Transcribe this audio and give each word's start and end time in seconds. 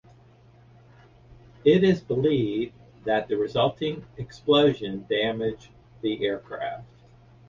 It 1.63 1.83
is 1.83 2.01
believed 2.01 2.73
that 3.05 3.27
the 3.27 3.35
resulting 3.37 4.03
explosion 4.17 5.05
damaged 5.07 5.69
the 6.01 6.25
aircraft. 6.25 6.89